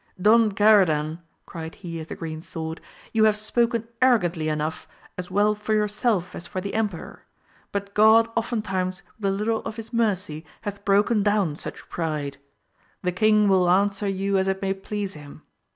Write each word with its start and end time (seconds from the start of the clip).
Don 0.19 0.49
Garadan, 0.49 1.19
cried 1.45 1.75
he 1.75 1.99
of 2.01 2.07
the 2.07 2.15
green 2.15 2.41
sword, 2.41 2.81
you 3.13 3.25
have 3.25 3.37
spoken 3.37 3.87
arrogantly 4.01 4.49
enough 4.49 4.87
as 5.15 5.29
well 5.29 5.53
for 5.53 5.75
yourself 5.75 6.33
as 6.35 6.47
for 6.47 6.59
the 6.59 6.73
emperor, 6.73 7.27
but 7.71 7.93
God 7.93 8.27
oftentimes 8.35 9.03
with 9.19 9.25
a 9.25 9.31
little 9.31 9.59
of 9.61 9.75
his 9.75 9.93
mercy 9.93 10.43
hath 10.61 10.83
broken 10.85 11.21
down 11.21 11.55
such 11.55 11.87
pride; 11.87 12.39
the 13.03 13.11
king 13.11 13.47
will 13.47 13.69
answer 13.69 14.07
you 14.07 14.39
as 14.39 14.47
it 14.47 14.59
may 14.59 14.73
please 14.73 15.13
him. 15.13 15.43